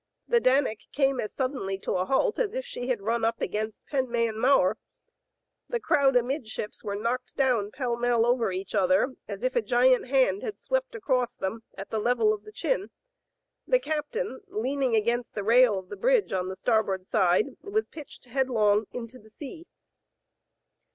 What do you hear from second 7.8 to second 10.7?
mell over each other, as if a giant hand had